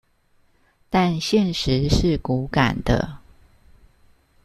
[0.89, 3.19] 但現實是骨感的